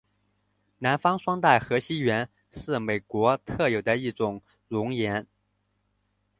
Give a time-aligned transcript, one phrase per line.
[0.79, 5.27] 南方双带河溪螈是美国特有的一种蝾螈。